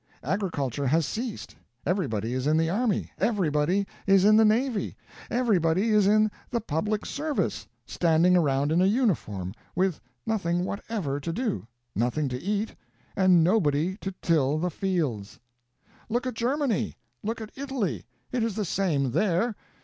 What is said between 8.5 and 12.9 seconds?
in a uniform, with nothing whatever to do, nothing to eat,